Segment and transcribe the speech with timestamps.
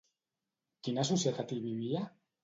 [0.87, 2.01] Quina societat hi vivia?